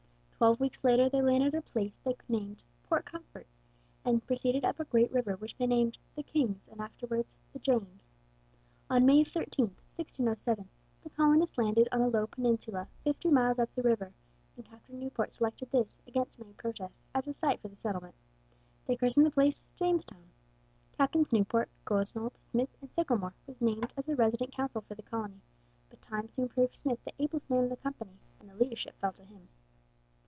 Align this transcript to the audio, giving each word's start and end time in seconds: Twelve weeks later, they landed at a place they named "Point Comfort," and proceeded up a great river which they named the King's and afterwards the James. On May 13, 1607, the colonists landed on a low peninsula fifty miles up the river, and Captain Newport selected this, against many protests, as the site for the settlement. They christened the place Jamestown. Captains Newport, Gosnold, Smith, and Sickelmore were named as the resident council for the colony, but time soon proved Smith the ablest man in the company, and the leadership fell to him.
Twelve 0.41 0.59
weeks 0.59 0.83
later, 0.83 1.07
they 1.07 1.21
landed 1.21 1.53
at 1.53 1.59
a 1.59 1.61
place 1.71 1.99
they 2.03 2.15
named 2.27 2.63
"Point 2.89 3.05
Comfort," 3.05 3.45
and 4.03 4.25
proceeded 4.25 4.65
up 4.65 4.79
a 4.79 4.85
great 4.85 5.11
river 5.11 5.35
which 5.35 5.55
they 5.55 5.67
named 5.67 5.99
the 6.15 6.23
King's 6.23 6.65
and 6.67 6.81
afterwards 6.81 7.35
the 7.53 7.59
James. 7.59 8.11
On 8.89 9.05
May 9.05 9.23
13, 9.23 9.65
1607, 9.97 10.67
the 11.03 11.11
colonists 11.11 11.59
landed 11.59 11.87
on 11.91 12.01
a 12.01 12.07
low 12.07 12.25
peninsula 12.25 12.87
fifty 13.03 13.29
miles 13.29 13.59
up 13.59 13.69
the 13.75 13.83
river, 13.83 14.13
and 14.57 14.65
Captain 14.65 14.97
Newport 14.99 15.31
selected 15.31 15.69
this, 15.69 15.99
against 16.07 16.39
many 16.39 16.53
protests, 16.53 17.03
as 17.13 17.25
the 17.25 17.35
site 17.35 17.61
for 17.61 17.67
the 17.67 17.75
settlement. 17.77 18.15
They 18.87 18.95
christened 18.95 19.27
the 19.27 19.29
place 19.29 19.63
Jamestown. 19.75 20.23
Captains 20.97 21.31
Newport, 21.31 21.69
Gosnold, 21.85 22.35
Smith, 22.41 22.75
and 22.81 22.91
Sickelmore 22.91 23.33
were 23.45 23.55
named 23.59 23.93
as 23.95 24.05
the 24.05 24.15
resident 24.15 24.51
council 24.53 24.81
for 24.81 24.95
the 24.95 25.03
colony, 25.03 25.43
but 25.91 26.01
time 26.01 26.27
soon 26.29 26.49
proved 26.49 26.75
Smith 26.75 26.97
the 27.05 27.13
ablest 27.19 27.47
man 27.47 27.65
in 27.65 27.69
the 27.69 27.77
company, 27.77 28.17
and 28.39 28.49
the 28.49 28.55
leadership 28.55 28.95
fell 28.99 29.13
to 29.13 29.25
him. 29.25 29.47